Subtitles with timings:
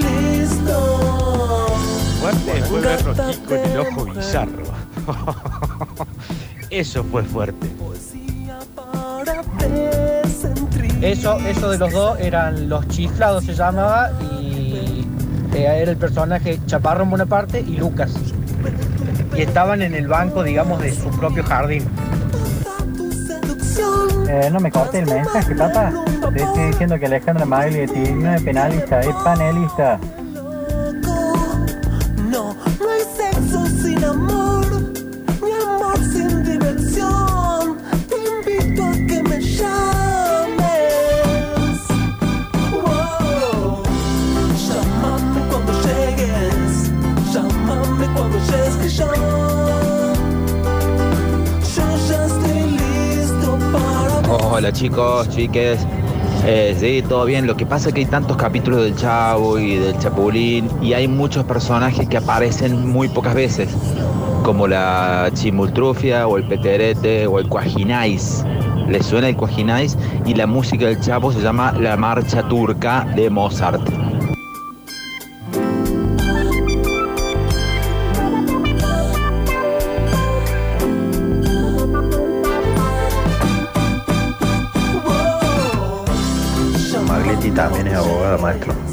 [0.00, 1.76] Listo.
[2.20, 4.62] Fuerte fue ver en el ojo bizarro.
[6.70, 7.68] Eso fue fuerte.
[11.02, 15.06] Eso, eso de los dos eran los chiflados se llamaba y
[15.54, 18.14] eh, era el personaje Chaparro en Bonaparte y Lucas.
[19.36, 21.84] Y estaban en el banco, digamos, de su propio jardín.
[24.28, 25.92] Eh, no me corte el mensaje, papá.
[26.34, 30.00] Te estoy diciendo que Alejandra Maglietti no es penalista, es panelista.
[54.76, 55.86] Chicos, chiques.
[56.44, 57.46] Eh, sí, todo bien.
[57.46, 61.08] Lo que pasa es que hay tantos capítulos del Chavo y del Chapulín y hay
[61.08, 63.70] muchos personajes que aparecen muy pocas veces,
[64.44, 68.44] como la Chimultrufia o el Peterete o el Cuajinais.
[68.88, 73.30] Les suena el Cuajinais y la música del Chavo se llama La Marcha Turca de
[73.30, 73.95] Mozart.
[88.38, 88.85] También es abogada,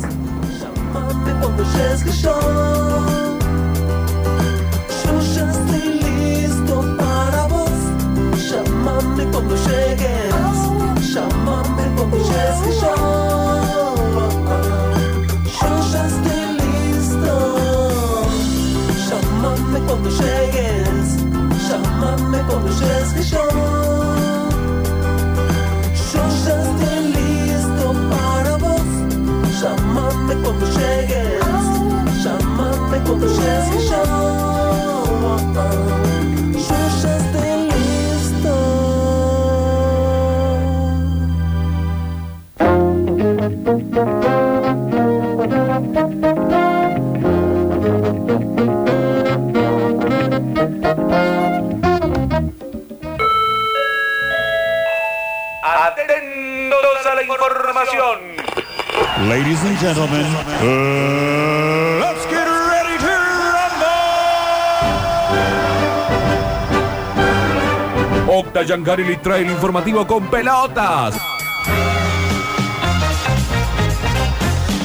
[68.84, 71.16] Yancari trae el informativo con pelotas.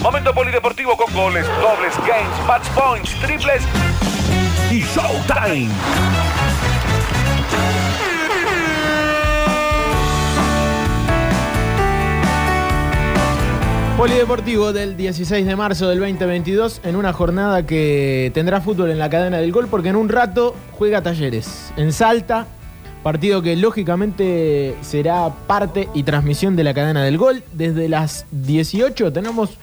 [0.01, 3.61] Momento polideportivo con goles, dobles, games, match points, triples
[4.71, 5.69] Y Showtime.
[13.97, 19.11] Polideportivo del 16 de marzo del 2022 en una jornada que tendrá fútbol en la
[19.11, 22.47] cadena del gol porque en un rato juega Talleres en Salta,
[23.03, 27.43] partido que lógicamente será parte y transmisión de la cadena del gol.
[27.53, 29.59] Desde las 18 tenemos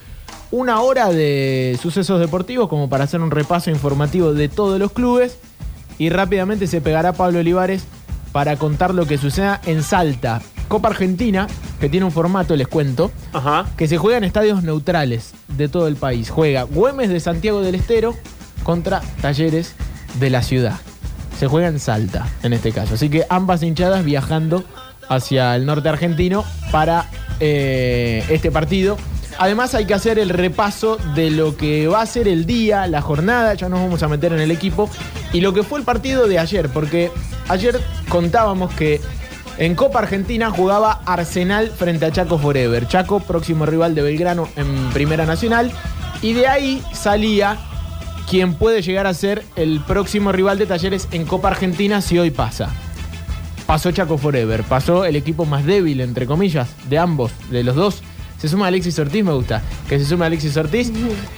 [0.52, 5.38] una hora de sucesos deportivos como para hacer un repaso informativo de todos los clubes
[5.98, 7.84] y rápidamente se pegará Pablo Olivares
[8.32, 10.42] para contar lo que suceda en Salta.
[10.68, 11.48] Copa Argentina,
[11.80, 13.66] que tiene un formato, les cuento, Ajá.
[13.78, 16.30] que se juega en estadios neutrales de todo el país.
[16.30, 18.16] Juega Güemes de Santiago del Estero
[18.64, 19.74] contra Talleres
[20.20, 20.80] de la ciudad.
[21.38, 22.96] Se juega en Salta, en este caso.
[22.96, 24.64] Así que ambas hinchadas viajando
[25.10, 27.10] hacia el norte argentino para
[27.40, 28.98] eh, este partido.
[29.38, 33.02] Además hay que hacer el repaso de lo que va a ser el día, la
[33.02, 34.90] jornada, ya nos vamos a meter en el equipo,
[35.34, 37.12] y lo que fue el partido de ayer, porque
[37.50, 39.02] ayer contábamos que
[39.58, 42.88] en Copa Argentina jugaba Arsenal frente a Chaco Forever.
[42.88, 45.72] Chaco, próximo rival de Belgrano en Primera Nacional.
[46.22, 47.58] Y de ahí salía
[48.30, 52.32] quien puede llegar a ser el próximo rival de Talleres en Copa Argentina si hoy
[52.32, 52.74] pasa.
[53.66, 58.04] Pasó Chaco Forever, pasó el equipo más débil, entre comillas, de ambos, de los dos.
[58.38, 59.62] Se suma Alexis Ortiz, me gusta.
[59.90, 60.92] Que se sume Alexis Ortiz.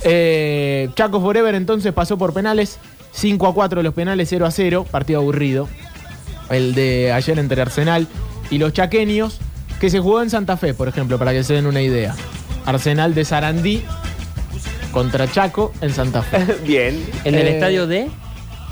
[0.03, 2.79] Eh, Chaco Forever entonces pasó por penales.
[3.13, 4.85] 5 a 4 los penales, 0 a 0.
[4.89, 5.69] Partido aburrido.
[6.49, 8.07] El de ayer entre Arsenal
[8.49, 9.39] y los chaqueños.
[9.79, 12.15] Que se jugó en Santa Fe, por ejemplo, para que se den una idea.
[12.65, 13.83] Arsenal de Sarandí
[14.97, 16.39] contra Chaco en Santa Fe.
[16.65, 16.99] Bien.
[17.23, 18.07] En el Eh, estadio de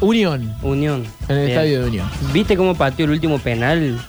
[0.01, 0.55] Unión.
[0.63, 1.05] Unión.
[1.29, 1.49] En el Bien.
[1.51, 2.09] estadio de Unión.
[2.33, 3.99] ¿Viste cómo pateó el último penal?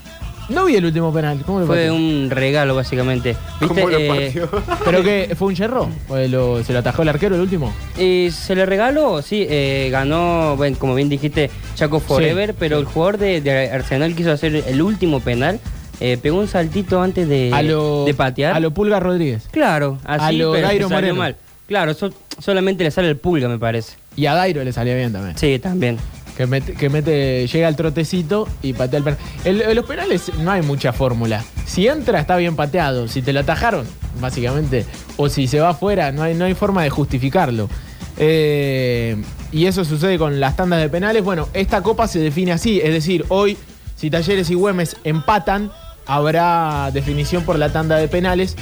[0.49, 1.43] No vi el último penal.
[1.45, 1.93] ¿Cómo lo Fue pateó?
[1.93, 3.35] un regalo, básicamente.
[3.61, 3.67] ¿Viste?
[3.67, 4.49] ¿Cómo lo Eh, partió?
[4.85, 5.35] ¿Pero qué?
[5.37, 5.89] ¿Fue un yerro?
[6.09, 7.71] ¿O lo- ¿Se lo atajó el arquero el último?
[7.99, 12.85] eh, se le regaló, sí, eh, ganó, bueno, como bien dijiste, Chaco Forever, pero el
[12.85, 15.59] jugador de, de Arsenal quiso hacer el último penal
[15.99, 18.55] eh, pegó un saltito antes de, a lo, de patear.
[18.55, 19.47] A lo Pulga Rodríguez.
[19.51, 21.15] Claro, así, A lo pero Dairo salió Moreno.
[21.15, 21.35] mal.
[21.67, 23.93] Claro, so- solamente le sale el pulga, me parece.
[24.15, 25.37] Y a Dairo le salía bien también.
[25.37, 25.97] Sí, también.
[26.35, 29.19] Que mete, que mete, llega al trotecito y patea el penal.
[29.43, 31.43] En, en los penales no hay mucha fórmula.
[31.65, 33.07] Si entra, está bien pateado.
[33.07, 33.85] Si te lo atajaron,
[34.21, 34.85] básicamente.
[35.17, 37.69] O si se va afuera, no hay, no hay forma de justificarlo.
[38.17, 39.15] Eh,
[39.51, 41.23] y eso sucede con las tandas de penales.
[41.23, 42.79] Bueno, esta copa se define así.
[42.81, 43.57] Es decir, hoy,
[43.95, 45.71] si Talleres y Güemes empatan,
[46.05, 48.55] habrá definición por la tanda de penales.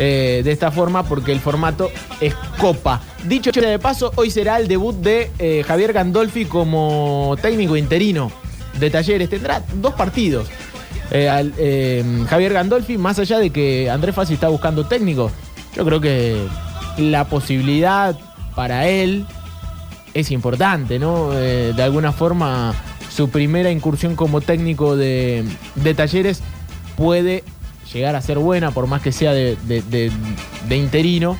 [0.00, 1.90] Eh, de esta forma, porque el formato
[2.20, 3.02] es copa.
[3.24, 8.30] Dicho de paso, hoy será el debut de eh, Javier Gandolfi como técnico interino
[8.78, 9.28] de Talleres.
[9.28, 10.46] Tendrá dos partidos.
[11.10, 15.32] Eh, Javier Gandolfi, más allá de que Andrés Fassi está buscando técnico,
[15.74, 16.46] yo creo que
[16.98, 18.16] la posibilidad
[18.54, 19.26] para él
[20.14, 21.30] es importante, ¿no?
[21.30, 22.72] De alguna forma,
[23.10, 25.44] su primera incursión como técnico de,
[25.74, 26.40] de talleres
[26.96, 27.42] puede
[27.92, 29.56] llegar a ser buena, por más que sea de,
[30.70, 31.36] interino.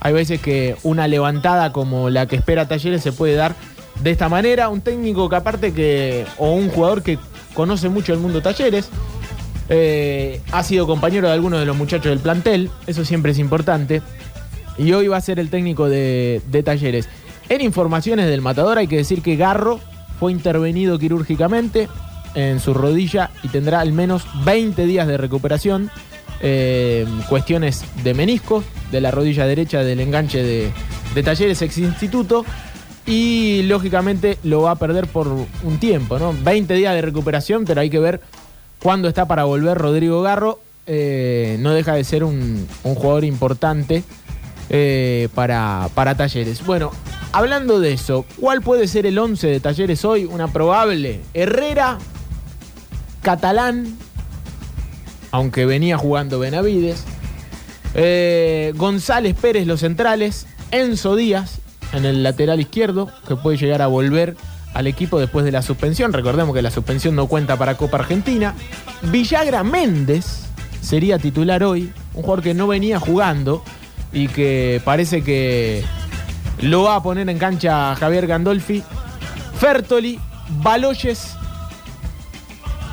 [0.00, 3.54] Hay veces que una levantada como la que espera Talleres se puede dar
[4.02, 4.68] de esta manera.
[4.68, 7.18] Un técnico que aparte que, o un jugador que
[7.54, 8.88] conoce mucho el mundo Talleres,
[9.68, 14.02] eh, ha sido compañero de algunos de los muchachos del plantel, eso siempre es importante.
[14.78, 17.08] Y hoy va a ser el técnico de Talleres.
[17.50, 19.80] En informaciones del matador hay que decir que Garro
[20.18, 21.88] fue intervenido quirúrgicamente
[22.34, 25.90] en su rodilla y tendrá al menos 20 días de recuperación.
[26.42, 32.44] Eh, cuestiones de meniscos, de la rodilla derecha del enganche de, Talleres ex instituto.
[33.06, 36.34] Y lógicamente lo va a perder por un tiempo, ¿no?
[36.44, 38.20] 20 días de recuperación, pero hay que ver
[38.80, 40.60] cuándo está para volver Rodrigo Garro.
[40.86, 44.04] Eh, no deja de ser un, un jugador importante
[44.72, 46.64] eh, para, para Talleres.
[46.64, 46.92] Bueno,
[47.32, 50.26] hablando de eso, ¿cuál puede ser el 11 de Talleres hoy?
[50.26, 51.20] Una probable.
[51.34, 51.98] Herrera,
[53.22, 53.96] Catalán,
[55.30, 57.04] aunque venía jugando Benavides.
[57.94, 60.46] Eh, González Pérez, los centrales.
[60.70, 61.60] Enzo Díaz
[61.92, 64.36] en el lateral izquierdo, que puede llegar a volver
[64.74, 66.12] al equipo después de la suspensión.
[66.12, 68.54] Recordemos que la suspensión no cuenta para Copa Argentina.
[69.02, 70.44] Villagra Méndez
[70.80, 73.64] sería titular hoy, un jugador que no venía jugando
[74.12, 75.84] y que parece que
[76.60, 78.82] lo va a poner en cancha Javier Gandolfi.
[79.58, 80.18] Fertoli,
[80.62, 81.36] Baloyes,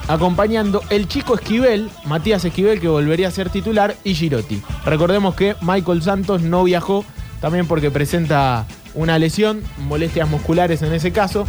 [0.08, 4.62] acompañando el chico Esquivel, Matías Esquivel, que volvería a ser titular, y Girotti.
[4.86, 7.06] Recordemos que Michael Santos no viajó,
[7.42, 11.46] también porque presenta una lesión, molestias musculares en ese caso.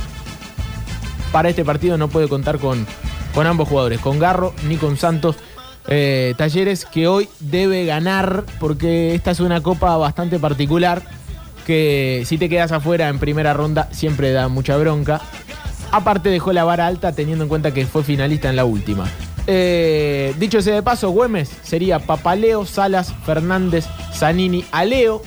[1.32, 2.86] Para este partido no puede contar con,
[3.34, 5.36] con ambos jugadores, con Garro ni con Santos.
[5.86, 11.02] Eh, Talleres que hoy debe ganar porque esta es una copa bastante particular
[11.66, 15.22] que si te quedas afuera en primera ronda siempre da mucha bronca.
[15.90, 19.06] Aparte dejó la vara alta teniendo en cuenta que fue finalista en la última.
[19.46, 25.22] Eh, dicho sea de paso, Güemes sería Papaleo, Salas, Fernández, Zanini, Aleo,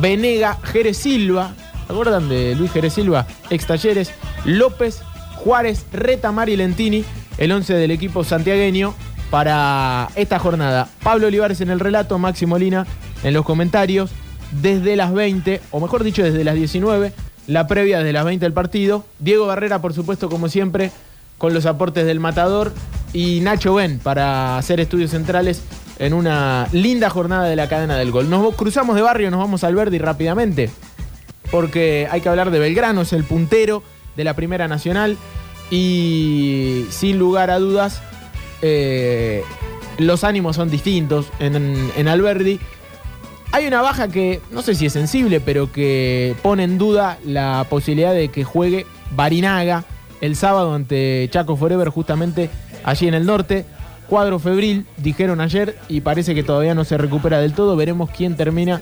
[0.00, 1.52] Venega, Jerez Silva.
[1.86, 3.26] ¿Se acuerdan de Luis Jerez Silva?
[3.50, 4.12] Ex Talleres,
[4.46, 5.02] López,
[5.36, 7.04] Juárez, Retamar y Lentini,
[7.36, 8.94] el 11 del equipo santiagueño
[9.30, 10.88] para esta jornada.
[11.02, 12.86] Pablo Olivares en el relato, Maxi Molina
[13.22, 14.10] en los comentarios.
[14.50, 17.12] Desde las 20, o mejor dicho, desde las 19,
[17.50, 19.04] la previa desde las 20 del partido.
[19.18, 20.92] Diego Barrera, por supuesto, como siempre,
[21.36, 22.72] con los aportes del matador.
[23.12, 25.62] Y Nacho Ben para hacer estudios centrales
[25.98, 28.30] en una linda jornada de la cadena del gol.
[28.30, 30.70] Nos cruzamos de barrio, nos vamos al Verdi rápidamente,
[31.50, 33.82] porque hay que hablar de Belgrano, es el puntero
[34.16, 35.18] de la Primera Nacional
[35.72, 38.00] y sin lugar a dudas
[38.62, 39.42] eh,
[39.98, 42.60] los ánimos son distintos en, en Alberdi.
[43.52, 47.66] Hay una baja que no sé si es sensible, pero que pone en duda la
[47.68, 49.84] posibilidad de que juegue Barinaga
[50.20, 52.48] el sábado ante Chaco Forever, justamente
[52.84, 53.64] allí en el norte.
[54.08, 57.76] Cuadro febril, dijeron ayer, y parece que todavía no se recupera del todo.
[57.76, 58.80] Veremos quién termina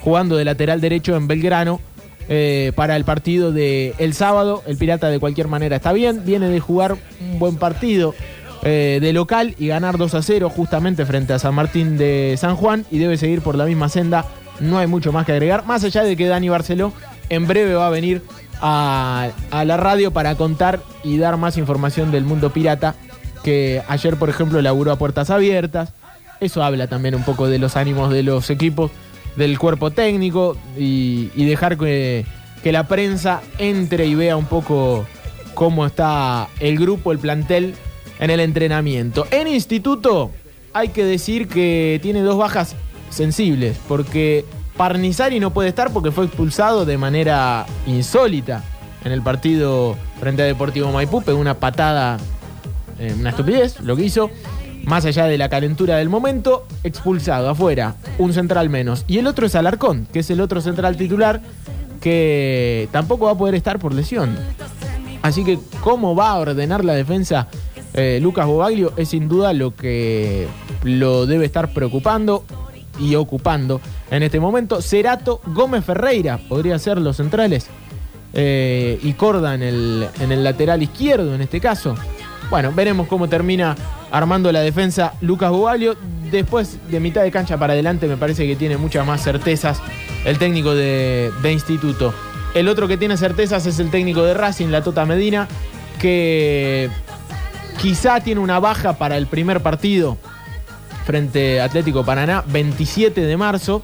[0.00, 1.80] jugando de lateral derecho en Belgrano
[2.28, 4.62] eh, para el partido de el sábado.
[4.66, 8.14] El Pirata de cualquier manera está bien, viene de jugar un buen partido
[8.62, 12.56] eh, de local y ganar 2 a 0 justamente frente a San Martín de San
[12.56, 14.24] Juan y debe seguir por la misma senda.
[14.60, 16.92] No hay mucho más que agregar, más allá de que Dani Barceló
[17.28, 18.22] en breve va a venir
[18.60, 22.96] a, la radio para contar y dar más información del mundo pirata
[23.44, 25.92] que ayer, por ejemplo, laburó a puertas abiertas.
[26.40, 28.90] Eso habla también un poco de los ánimos de los equipos,
[29.36, 32.24] del cuerpo técnico y, dejar que
[32.64, 35.06] la prensa entre y vea un poco
[35.54, 37.74] cómo está el grupo, el plantel
[38.18, 39.26] en el entrenamiento.
[39.30, 40.30] En instituto
[40.72, 42.74] hay que decir que tiene dos bajas
[43.10, 44.44] sensibles, porque
[44.76, 48.62] Parnizari no puede estar porque fue expulsado de manera insólita
[49.04, 52.18] en el partido frente a Deportivo Maipú, pegó una patada,
[52.98, 54.30] eh, una estupidez, lo que hizo.
[54.84, 59.04] más allá de la calentura del momento, expulsado afuera, un central menos.
[59.06, 61.42] Y el otro es Alarcón, que es el otro central titular
[62.00, 64.34] que tampoco va a poder estar por lesión.
[65.20, 67.48] Así que cómo va a ordenar la defensa
[67.94, 70.46] eh, Lucas Bobaglio es sin duda lo que
[70.82, 72.44] lo debe estar preocupando
[72.98, 73.80] y ocupando
[74.10, 74.82] en este momento.
[74.82, 77.66] Cerato Gómez Ferreira podría ser los centrales
[78.32, 81.94] eh, y Corda en el, en el lateral izquierdo en este caso.
[82.50, 83.76] Bueno, veremos cómo termina
[84.10, 85.96] armando la defensa Lucas Bobaglio.
[86.30, 89.80] Después de mitad de cancha para adelante me parece que tiene muchas más certezas
[90.24, 92.12] el técnico de, de instituto.
[92.54, 95.46] El otro que tiene certezas es el técnico de Racing, la Tota Medina,
[96.00, 96.90] que
[97.80, 100.18] quizá tiene una baja para el primer partido
[101.06, 103.82] frente Atlético Paraná, 27 de marzo.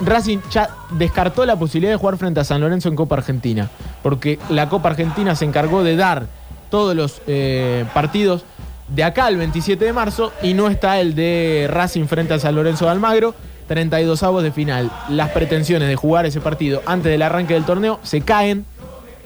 [0.00, 3.70] Racing ya descartó la posibilidad de jugar frente a San Lorenzo en Copa Argentina,
[4.02, 6.26] porque la Copa Argentina se encargó de dar
[6.70, 8.44] todos los eh, partidos
[8.88, 12.54] de acá al 27 de marzo y no está el de Racing frente a San
[12.54, 13.34] Lorenzo de Almagro,
[13.68, 14.90] 32 avos de final.
[15.10, 18.64] Las pretensiones de jugar ese partido antes del arranque del torneo se caen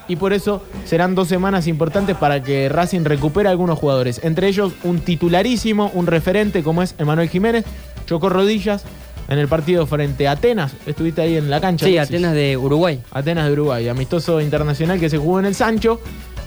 [0.08, 4.20] y por eso serán dos semanas importantes para que Racing recupere algunos jugadores.
[4.22, 7.64] Entre ellos un titularísimo, un referente como es Emanuel Jiménez,
[8.06, 8.84] chocó rodillas
[9.28, 10.74] en el partido frente a Atenas.
[10.86, 11.86] Estuviste ahí en la cancha.
[11.86, 11.96] Sí?
[11.98, 13.00] Atenas de Uruguay.
[13.10, 16.00] Atenas de Uruguay, amistoso internacional que se jugó en el Sancho.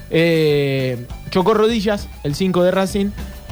[0.10, 3.08] Eh, chocó rodillas el 5 de Racing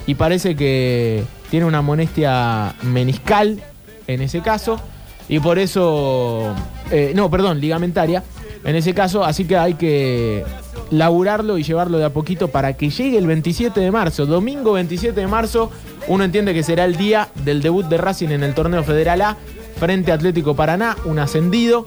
[0.08, 3.62] y parece que tiene una molestia meniscal
[4.08, 4.80] en ese caso
[5.28, 6.54] y por eso,
[6.92, 8.24] eh, no, perdón, ligamentaria
[8.66, 10.44] en ese caso, así que hay que
[10.90, 15.20] laburarlo y llevarlo de a poquito para que llegue el 27 de marzo, domingo 27
[15.20, 15.72] de marzo,
[16.08, 19.38] uno entiende que será el día del debut de Racing en el torneo Federal A
[19.78, 21.86] frente Atlético Paraná, un ascendido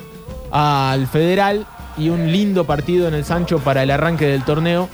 [0.50, 1.66] al Federal
[1.96, 4.88] y un lindo partido en el Sancho para el arranque del torneo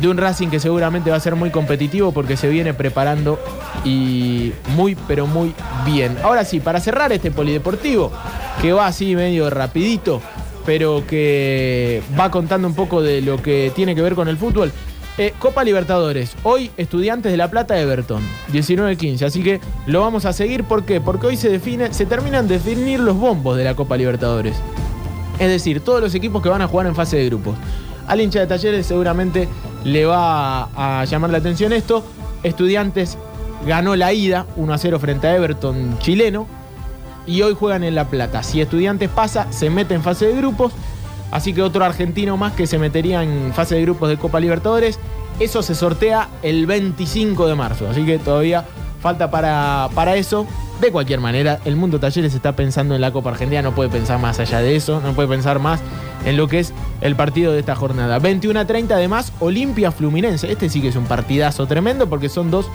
[0.00, 3.38] de un Racing que seguramente va a ser muy competitivo porque se viene preparando
[3.84, 5.54] y muy pero muy
[5.84, 6.16] bien.
[6.22, 8.12] Ahora sí, para cerrar este polideportivo,
[8.60, 10.20] que va así medio rapidito,
[10.66, 14.72] pero que va contando un poco de lo que tiene que ver con el fútbol.
[15.16, 20.34] Eh, Copa Libertadores, hoy Estudiantes de La Plata Everton, 19-15, así que lo vamos a
[20.34, 21.00] seguir, ¿por qué?
[21.00, 24.56] Porque hoy se define, se terminan de definir los bombos de la Copa Libertadores.
[25.38, 27.56] Es decir, todos los equipos que van a jugar en fase de grupos.
[28.06, 29.48] Al hincha de talleres seguramente
[29.84, 32.04] le va a llamar la atención esto.
[32.42, 33.16] Estudiantes
[33.66, 36.46] ganó la ida 1 a 0 frente a Everton chileno
[37.26, 38.42] y hoy juegan en La Plata.
[38.42, 40.72] Si Estudiantes pasa, se mete en fase de grupos.
[41.30, 44.98] Así que otro argentino más que se metería en fase de grupos de Copa Libertadores.
[45.40, 47.88] Eso se sortea el 25 de marzo.
[47.88, 48.64] Así que todavía
[49.00, 50.46] falta para, para eso.
[50.80, 53.62] De cualquier manera, el mundo talleres está pensando en la Copa Argentina.
[53.62, 55.00] No puede pensar más allá de eso.
[55.00, 55.80] No puede pensar más
[56.24, 58.18] en lo que es el partido de esta jornada.
[58.18, 60.50] 21 a 30 además, Olimpia Fluminense.
[60.50, 62.66] Este sí que es un partidazo tremendo porque son dos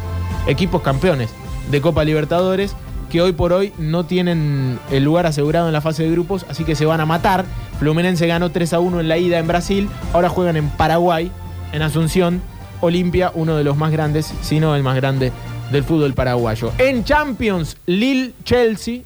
[0.47, 1.29] equipos campeones
[1.69, 2.75] de Copa Libertadores
[3.11, 6.63] que hoy por hoy no tienen el lugar asegurado en la fase de grupos, así
[6.63, 7.45] que se van a matar.
[7.77, 11.29] Fluminense ganó 3 a 1 en la ida en Brasil, ahora juegan en Paraguay,
[11.73, 12.41] en Asunción.
[12.79, 15.31] Olimpia, uno de los más grandes, si no el más grande
[15.71, 16.71] del fútbol paraguayo.
[16.79, 19.01] En Champions, Lille Chelsea,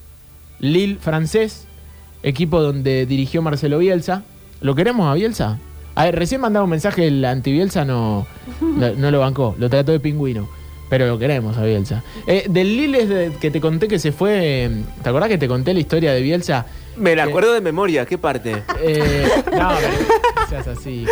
[0.59, 1.67] Lille francés,
[2.23, 4.23] equipo donde dirigió Marcelo Bielsa.
[4.61, 5.59] ¿Lo queremos a Bielsa?
[5.95, 8.25] A ver, recién mandaba un mensaje, el anti-Bielsa no,
[8.61, 10.47] no, no lo bancó, lo trató de pingüino.
[10.89, 12.03] Pero lo queremos a Bielsa.
[12.27, 14.69] Eh, del Lille es de- que te conté que se fue.
[15.01, 16.65] ¿Te acordás que te conté la historia de Bielsa?
[16.97, 18.51] Me la Eh, acuerdo de memoria, ¿qué parte?
[18.81, 19.87] Eh, no, pero
[20.41, 21.05] no seas así.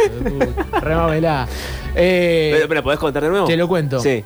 [0.82, 1.48] Remámela.
[1.96, 3.48] Eh, ¿Me, me la podés contar de nuevo?
[3.48, 4.00] te lo cuento.
[4.00, 4.24] Sí.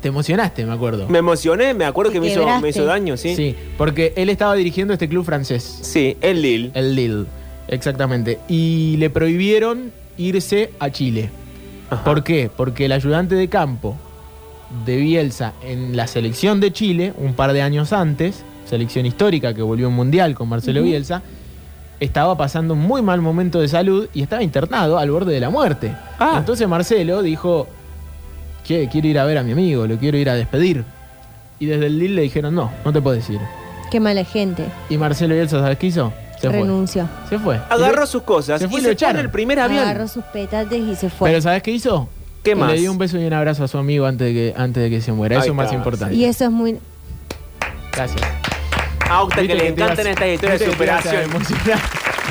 [0.00, 1.08] Te emocionaste, me acuerdo.
[1.08, 2.62] Me emocioné, me acuerdo que me hizo, quebraste.
[2.62, 3.34] me hizo daño, ¿sí?
[3.34, 5.62] Sí, porque él estaba dirigiendo este club francés.
[5.82, 6.70] Sí, el Lille.
[6.74, 7.24] El Lille,
[7.68, 8.38] exactamente.
[8.48, 11.30] Y le prohibieron irse a Chile.
[11.88, 12.04] Ajá.
[12.04, 12.50] ¿Por qué?
[12.54, 13.96] Porque el ayudante de campo
[14.84, 19.62] de Bielsa en la selección de Chile, un par de años antes, selección histórica que
[19.62, 21.22] volvió a un mundial con Marcelo Bielsa,
[22.00, 25.50] estaba pasando un muy mal momento de salud y estaba internado al borde de la
[25.50, 25.94] muerte.
[26.18, 26.36] Ah.
[26.38, 27.66] Entonces Marcelo dijo,
[28.64, 30.84] "Che, quiero ir a ver a mi amigo, lo quiero ir a despedir.
[31.60, 33.40] Y desde el Lille le dijeron, no, no te puedes ir.
[33.90, 34.64] Qué mala gente.
[34.90, 36.12] Y Marcelo Bielsa, ¿sabes qué hizo?
[36.40, 37.08] Se Renunció.
[37.28, 37.38] fue.
[37.38, 37.60] Se fue.
[37.70, 39.20] Agarró sus cosas se y fue y se en echaron.
[39.20, 39.84] el primer avión.
[39.84, 41.30] Agarró sus petates y se fue.
[41.30, 42.08] Pero ¿sabes qué hizo?
[42.44, 42.70] ¿Qué más?
[42.72, 44.90] Le dio un beso y un abrazo a su amigo antes de que, antes de
[44.90, 45.36] que se muera.
[45.36, 45.76] Ahí Eso es más está.
[45.76, 46.14] importante.
[46.14, 46.78] y eso es muy.
[47.92, 48.20] Gracias.
[49.08, 51.22] A Octa que le encantan estas historias de a superación.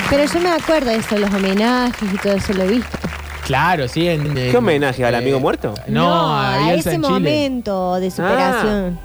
[0.10, 2.98] Pero yo me acuerdo de eso, los homenajes y todo eso lo he visto.
[3.46, 4.08] Claro, sí.
[4.08, 5.74] En, en- ¿Qué homenaje al eh, amigo muerto?
[5.88, 9.00] No, a, Bielsa ese momento de superación.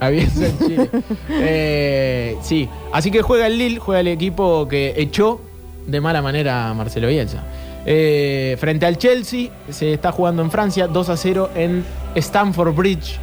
[0.00, 0.90] A Bielsa en Chile.
[1.30, 5.40] Eh, sí, así que juega el Lille, juega el equipo que echó
[5.86, 7.42] de mala manera a Marcelo Bielsa.
[7.86, 11.84] Eh, frente al Chelsea, se está jugando en Francia 2 a 0 en
[12.16, 13.18] Stamford Bridge.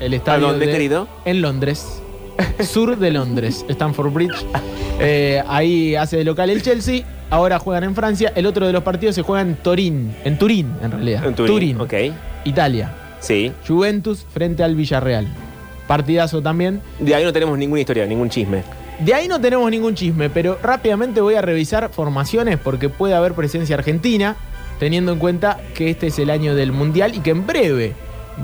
[0.00, 0.46] el estadio.
[0.48, 1.08] dónde, de- querido?
[1.24, 2.00] En Londres.
[2.60, 4.46] Sur de Londres, Stamford Bridge.
[5.00, 7.04] Eh, ahí hace de local el Chelsea.
[7.30, 8.32] Ahora juegan en Francia.
[8.34, 10.14] El otro de los partidos se juega en Turín.
[10.24, 11.24] En Turín, en realidad.
[11.26, 11.80] En Turín.
[11.80, 11.94] Ok.
[12.44, 12.92] Italia.
[13.20, 13.52] Sí.
[13.66, 15.26] Juventus frente al Villarreal.
[15.88, 16.80] Partidazo también.
[17.00, 18.62] De ahí no tenemos ninguna historia, ningún chisme.
[19.00, 23.34] De ahí no tenemos ningún chisme, pero rápidamente voy a revisar formaciones porque puede haber
[23.34, 24.36] presencia argentina,
[24.80, 27.94] teniendo en cuenta que este es el año del Mundial y que en breve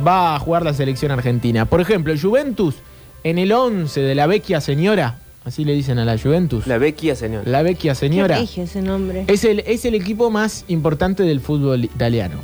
[0.07, 1.65] va a jugar la selección argentina.
[1.67, 2.77] Por ejemplo, Juventus
[3.25, 6.67] en el 11 de la vecchia señora, así le dicen a la Juventus.
[6.69, 7.47] La vecchia, señor.
[7.49, 8.37] La vecchia señora.
[8.55, 9.25] Qué ese nombre.
[9.27, 12.37] Es el, es el equipo más importante del fútbol italiano.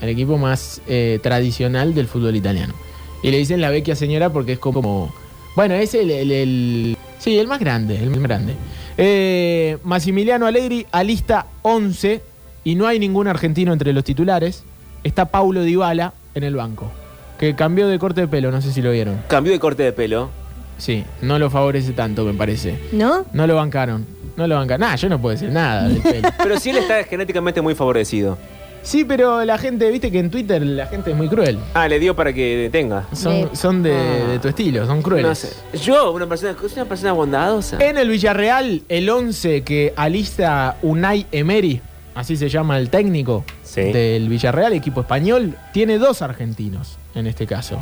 [0.00, 2.74] El equipo más eh, tradicional del fútbol italiano.
[3.22, 5.14] Y le dicen la vecchia señora porque es como.
[5.54, 6.10] Bueno, es el.
[6.10, 7.96] el- el- sí, el más grande.
[8.02, 8.54] El más grande.
[8.98, 12.20] Eh, Massimiliano Allegri alista 11
[12.64, 14.64] y no hay ningún argentino entre los titulares.
[15.04, 16.90] Está Paulo Dybala en el banco.
[17.38, 19.20] Que cambió de corte de pelo, no sé si lo vieron.
[19.28, 20.30] Cambió de corte de pelo.
[20.78, 22.78] Sí, no lo favorece tanto, me parece.
[22.92, 23.24] ¿No?
[23.32, 24.06] No lo bancaron.
[24.36, 24.80] No lo bancaron.
[24.88, 26.28] Nah, yo no puedo decir nada del pelo.
[26.42, 28.38] Pero sí él está genéticamente muy favorecido.
[28.82, 31.58] Sí, pero la gente, viste que en Twitter la gente es muy cruel.
[31.74, 33.04] Ah, le dio para que tenga.
[33.12, 34.30] Son, son de, Ah.
[34.32, 35.26] de tu estilo, son crueles.
[35.28, 35.50] No sé.
[35.78, 37.78] Yo, una persona, soy una persona bondadosa.
[37.80, 41.80] En el Villarreal, el 11 que alista Unai Emery,
[42.14, 43.82] así se llama el técnico Sí.
[43.92, 47.78] del Villarreal, equipo español, tiene dos argentinos en este caso.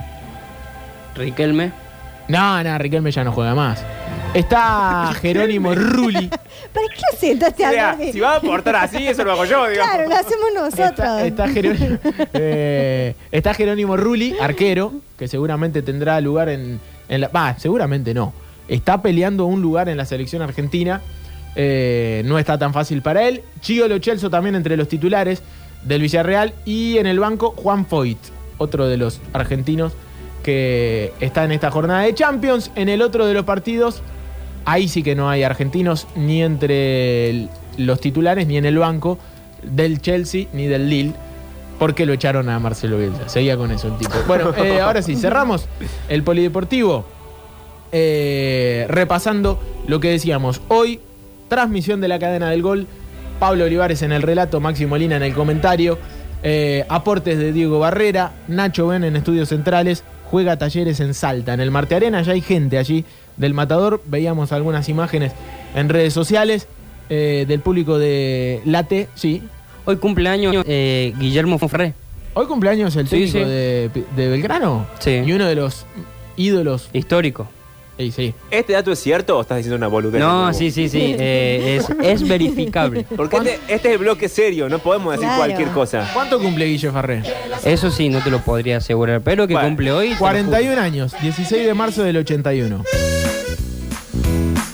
[1.15, 1.73] Riquelme.
[2.29, 3.83] No, no, Riquelme ya no juega más.
[4.35, 6.29] Está Jerónimo Rulli.
[6.29, 9.33] ¿Para qué sentaste a O sea, hablar de- si va a aportar así, eso lo
[9.33, 9.93] hago yo, digamos.
[9.95, 10.91] Claro, lo hacemos nosotros.
[10.91, 11.99] Está, está Jerónimo,
[12.35, 17.29] eh, está Jerónimo Rulli, arquero, que seguramente tendrá lugar en, en la.
[17.29, 18.33] Va, seguramente no.
[18.69, 21.01] Está peleando un lugar en la selección argentina.
[21.57, 23.43] Eh, no está tan fácil para él.
[23.61, 25.43] Chio Lo Celso también entre los titulares
[25.83, 26.55] del Villarreal.
[26.65, 28.19] Y en el banco, Juan Foyt,
[28.59, 29.93] otro de los argentinos
[30.45, 32.71] que está en esta jornada de Champions.
[32.77, 34.03] En el otro de los partidos,
[34.65, 39.19] ahí sí que no hay argentinos ni entre los titulares ni en el banco
[39.63, 41.13] del Chelsea ni del Lille.
[41.79, 43.29] Porque lo echaron a Marcelo Bielsa.
[43.29, 44.13] Seguía con eso el tipo.
[44.27, 45.67] Bueno, eh, ahora sí, cerramos
[46.11, 47.07] el polideportivo.
[47.93, 50.61] eh, repasando lo que decíamos.
[50.69, 51.01] Hoy,
[51.49, 52.87] transmisión de la cadena del gol.
[53.39, 55.99] Pablo Olivares en el relato, Maxi Molina en el comentario.
[56.43, 60.05] eh, aportes de Diego Barrera, Nacho Ben en estudios centrales.
[60.31, 61.55] Juega talleres en Salta.
[61.55, 63.05] En el Marte Arena ya hay gente allí
[63.41, 64.01] del Matador.
[64.07, 65.33] Veíamos algunas imágenes
[65.75, 66.69] en redes sociales
[67.09, 69.09] eh, del público de Late.
[69.15, 69.43] Sí.
[69.87, 71.95] Hoy cumpleaños eh, Guillermo Fonfré.
[72.35, 73.45] Hoy cumpleaños el técnico sí.
[73.45, 74.87] De, de Belgrano.
[75.01, 75.23] Sí.
[75.25, 75.85] Y uno de los
[76.37, 76.89] ídolos.
[76.93, 77.49] Histórico.
[77.99, 78.35] Sí, sí.
[78.51, 80.21] ¿Este dato es cierto o estás diciendo una boludez?
[80.23, 80.99] No, sí, sí, sí.
[81.19, 83.05] eh, es, es verificable.
[83.15, 85.43] Porque este, este es el bloque serio, no podemos decir Claro.
[85.45, 86.09] cualquier cosa.
[86.15, 87.23] ¿Cuánto cumple Guille Farré?
[87.65, 89.21] Eso sí, no te lo podría asegurar.
[89.21, 90.07] Pero que Bueno, cumple hoy.
[90.09, 92.85] te lo 41 años, 16 de marzo del 81.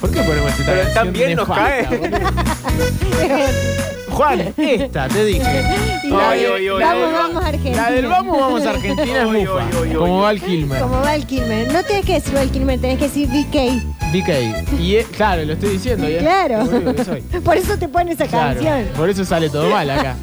[0.07, 3.47] ¿Por qué ponemos esta Pero canción también nos nefasta, cae.
[4.11, 5.65] Juan, esta, te dije.
[6.05, 7.83] Y la de- ay, vamos, vamos a Argentina.
[7.83, 9.69] La del vamos, vamos a Argentina es mufa.
[9.99, 10.21] Como.
[10.23, 10.81] Val Kilmer.
[10.81, 11.73] Como Val Kilmer.
[11.73, 13.83] No tenés que decir Val Kilmer, tenés que decir BK.
[14.13, 14.81] DK.
[14.81, 16.09] Y es- claro, lo estoy diciendo.
[16.09, 16.21] ya.
[16.21, 16.95] Claro.
[16.95, 17.21] Que soy.
[17.45, 18.89] Por eso te pone esa Claro, canción.
[18.97, 20.17] por eso sale todo mal acá.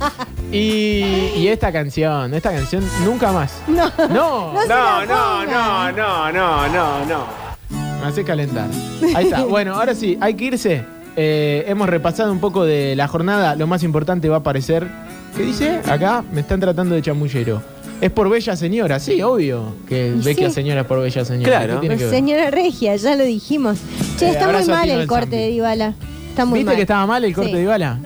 [0.51, 3.53] Y, y esta canción, esta canción nunca más.
[3.67, 3.91] No.
[4.09, 5.51] No, No se No, la no, pongan.
[5.51, 7.42] no, no, no, no, no.
[8.03, 8.67] Me hace calentar.
[9.15, 9.45] Ahí está.
[9.45, 10.83] Bueno, ahora sí, hay que irse.
[11.15, 13.55] Eh, hemos repasado un poco de la jornada.
[13.55, 14.87] Lo más importante va a aparecer.
[15.37, 15.79] ¿Qué dice?
[15.89, 17.61] Acá me están tratando de chamullero.
[18.01, 19.75] Es por Bella Señora, sí, obvio.
[19.87, 20.55] Que Vecchia sí.
[20.55, 21.49] Señora es por Bella Señora.
[21.49, 21.73] Claro.
[21.75, 22.13] ¿Qué tiene que ver?
[22.13, 23.77] Señora Regia, ya lo dijimos.
[24.17, 25.93] Che, Eh, está muy mal el corte de Dybala.
[26.29, 26.75] Está muy ¿Viste mal.
[26.75, 27.55] que estaba mal el corte Sí.
[27.57, 27.99] de Ibala?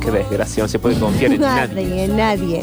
[0.00, 1.74] Qué desgracia, no se puede confiar en nadie.
[1.74, 2.62] Nadie, nadie.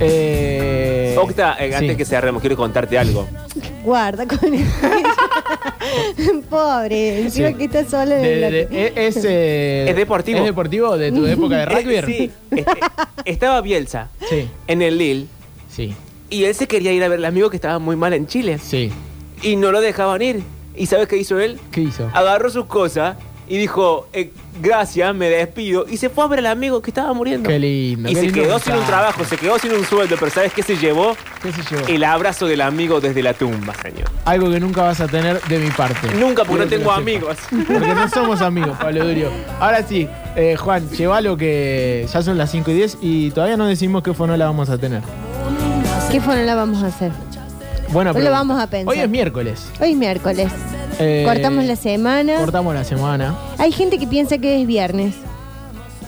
[0.00, 1.96] Eh, Octa, eh, antes sí.
[1.96, 3.26] que cerremos, quiero contarte algo.
[3.84, 4.64] Guarda con el
[6.50, 7.54] Pobre, encima Sí.
[7.54, 8.92] que está solo en De- el de- bloque.
[9.06, 10.38] es, es, eh, Es deportivo.
[10.38, 11.94] ¿Es deportivo de tu época de rugby?
[11.96, 12.80] Eh, sí, este,
[13.24, 15.26] estaba Bielsa sí, en el Lille
[15.70, 15.94] sí,
[16.30, 18.58] y él se quería ir a ver al amigo que estaba muy mal en Chile
[18.58, 18.90] sí.
[19.42, 20.42] y no lo dejaban ir.
[20.76, 21.58] ¿Y sabes qué hizo él?
[21.72, 22.08] ¿Qué hizo?
[22.14, 23.16] Agarró sus cosas
[23.48, 24.30] y dijo, eh,
[24.60, 25.86] gracias, me despido.
[25.88, 27.48] Y se fue a ver al amigo que estaba muriendo.
[27.48, 28.08] Qué lindo.
[28.08, 30.52] y qué se lindo quedó sin un trabajo, se quedó sin un sueldo, pero ¿sabes
[30.52, 31.16] qué se llevó?
[31.42, 31.78] ¿Qué sé yo?
[31.88, 34.10] El abrazo del amigo desde la tumba, señor.
[34.24, 36.08] Algo que nunca vas a tener de mi parte.
[36.14, 37.36] Nunca, porque Quiero no tengo lo amigos.
[37.68, 39.30] Porque no somos amigos, Pablo Durio.
[39.60, 43.66] Ahora sí, eh, Juan, llévalo que ya son las 5 y 10 y todavía no
[43.66, 45.02] decimos qué fonola vamos a tener.
[46.10, 46.36] ¿Qué fue?
[46.36, 47.12] No la vamos a hacer.
[47.90, 48.92] Bueno, Hoy lo vamos a pensar.
[48.92, 49.66] Hoy es miércoles.
[49.80, 50.52] Hoy es miércoles.
[50.98, 52.36] Eh, Cortamos la semana.
[52.38, 53.34] Cortamos la semana.
[53.58, 55.14] Hay gente que piensa que es viernes.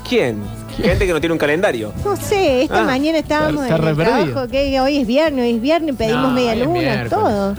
[0.08, 0.42] ¿Quién?
[0.76, 1.92] Gente que no tiene un calendario.
[2.04, 4.24] No sé, esta Ah, mañana estábamos está en re el perdido.
[4.24, 7.10] trabajo, que hoy es viernes, hoy es viernes, pedimos No, media hoy es luna, miércoles.
[7.10, 7.54] todo.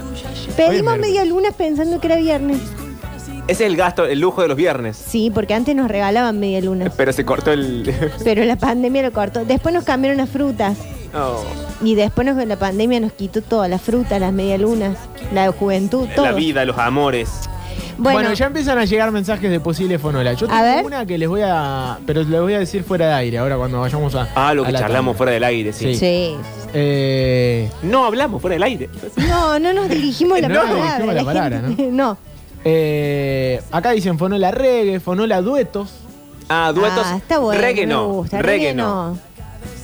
[0.56, 1.00] Pedimos miércoles.
[1.00, 2.58] media luna pensando que era viernes.
[3.48, 4.96] Ese es el gasto, el lujo de los viernes.
[4.96, 6.92] Sí, porque antes nos regalaban media luna.
[6.96, 7.92] Pero se cortó el.
[8.24, 9.44] Pero la pandemia lo cortó.
[9.44, 10.76] Después nos cambiaron las frutas.
[11.14, 11.44] Oh,
[11.82, 14.96] Y después nos- la pandemia nos quitó todas las frutas, las medialunas,
[15.32, 16.24] la juventud, todo.
[16.24, 17.28] la vida, los amores.
[17.98, 20.32] Bueno, Bueno, ya empiezan a llegar mensajes de posible fonola.
[20.32, 20.84] Yo tengo ver.
[20.84, 21.98] una que les voy a.
[22.06, 24.28] Pero les voy a decir fuera de aire, ahora cuando vayamos a.
[24.34, 25.18] Ah, lo a que la charlamos tanda.
[25.18, 25.94] fuera del aire, sí.
[25.94, 25.98] Sí.
[25.98, 26.36] sí.
[26.72, 28.88] Eh, No hablamos fuera del aire.
[29.28, 30.84] No, no nos dirigimos la No nos palabra.
[30.96, 32.16] dirigimos la palabra, gente- no.
[32.64, 35.90] eh, acá dicen fonola reggae, fonola duetos.
[36.48, 37.04] Ah, duetos.
[37.06, 37.60] Ah, está bueno.
[37.60, 38.08] Reggae me no.
[38.08, 38.40] gusta.
[38.42, 39.18] Reggae no.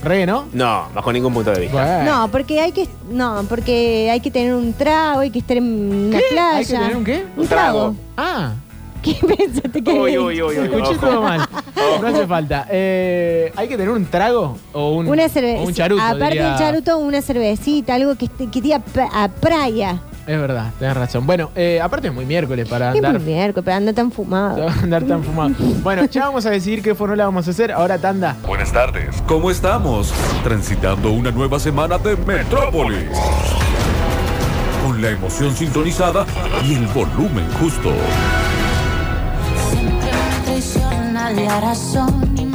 [0.02, 0.46] Reggae, ¿no?
[0.52, 1.82] No, bajo ningún punto de vista.
[1.82, 2.10] Bueno.
[2.22, 6.08] No, porque hay que no, porque hay que tener un trago, hay que estar en
[6.08, 6.24] una ¿Qué?
[6.30, 6.56] playa.
[6.58, 7.24] ¿Hay que tener un qué?
[7.36, 7.78] Un Un trago.
[7.80, 7.94] trago.
[8.16, 8.52] Ah,
[9.02, 10.64] ¿Qué pensaste que Uy, uy, uy, uy.
[10.64, 11.06] escuché ojo.
[11.06, 11.40] todo mal.
[12.00, 12.66] No hace falta.
[12.70, 16.02] Eh, ¿Hay que tener un trago o un, Una o un charuto?
[16.02, 18.82] Aparte diría- del charuto, una cervecita, algo que, esté- que diga
[19.12, 20.00] a playa.
[20.28, 21.26] Es verdad, tenés razón.
[21.26, 24.68] Bueno, eh, aparte es muy miércoles para Qué andar, miércoles, pero anda tan fumado.
[24.82, 25.54] andar tan fumado.
[25.82, 27.72] Bueno, ya vamos a decidir qué fonola vamos a hacer.
[27.72, 28.36] Ahora tanda.
[28.46, 29.22] Buenas tardes.
[29.26, 30.12] ¿Cómo estamos?
[30.44, 33.08] Transitando una nueva semana de Metrópolis.
[34.84, 36.26] Con la emoción sintonizada
[36.62, 37.90] y el volumen justo.
[39.70, 42.47] Siempre me traiciona la razón